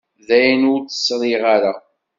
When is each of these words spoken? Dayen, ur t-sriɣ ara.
Dayen, 0.27 0.63
ur 0.73 0.79
t-sriɣ 0.83 1.43
ara. 1.55 1.73